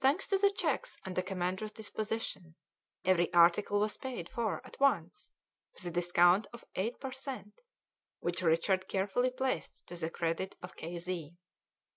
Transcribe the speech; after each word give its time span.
Thanks 0.00 0.26
to 0.26 0.38
the 0.38 0.50
cheques 0.50 0.96
at 1.06 1.14
the 1.14 1.22
commander's 1.22 1.70
disposition, 1.70 2.56
every 3.04 3.32
article 3.32 3.78
was 3.78 3.96
paid 3.96 4.28
for 4.28 4.60
at 4.66 4.80
once 4.80 5.30
with 5.74 5.86
a 5.86 5.92
discount 5.92 6.48
of 6.52 6.64
8 6.74 6.98
per 6.98 7.12
cent, 7.12 7.54
which 8.18 8.42
Richard 8.42 8.88
carefully 8.88 9.30
placed 9.30 9.86
to 9.86 9.94
the 9.94 10.10
credit 10.10 10.56
of 10.62 10.74
K. 10.74 10.98